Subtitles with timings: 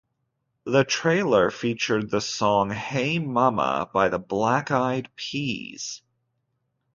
[0.63, 6.01] The trailer featured the song "Hey Mama" by The Black Eyed Peas.